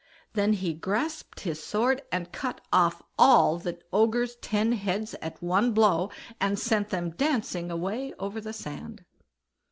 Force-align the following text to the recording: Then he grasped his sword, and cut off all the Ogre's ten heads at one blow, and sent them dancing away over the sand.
Then 0.33 0.53
he 0.53 0.73
grasped 0.73 1.41
his 1.41 1.61
sword, 1.63 2.01
and 2.11 2.31
cut 2.31 2.59
off 2.73 3.03
all 3.19 3.59
the 3.59 3.77
Ogre's 3.93 4.35
ten 4.37 4.71
heads 4.71 5.13
at 5.21 5.39
one 5.43 5.73
blow, 5.73 6.09
and 6.39 6.57
sent 6.57 6.89
them 6.89 7.11
dancing 7.11 7.69
away 7.69 8.11
over 8.17 8.41
the 8.41 8.51
sand. 8.51 9.05